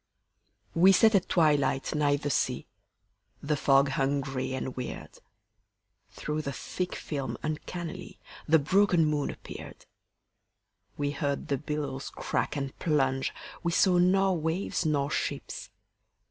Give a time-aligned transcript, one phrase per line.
[0.73, 2.65] We sat at twilight nigh the sea,
[3.43, 5.19] The fog hung gray and weird.
[6.09, 8.17] Through the thick film uncannily
[8.47, 9.85] The broken moon appeared.
[10.97, 15.69] We heard the billows crack and plunge, We saw nor waves nor ships.